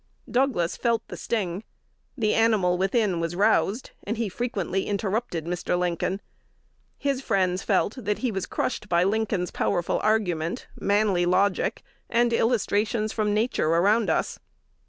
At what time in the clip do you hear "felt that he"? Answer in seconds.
7.61-8.31